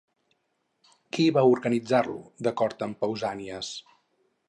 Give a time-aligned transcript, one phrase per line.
[1.17, 2.17] Qui va organitzar-lo,
[2.49, 3.75] d'acord amb Pausànies?